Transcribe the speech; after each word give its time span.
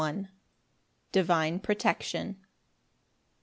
M. 0.03 0.29
Divine 1.11 1.59
protection. 1.59 2.39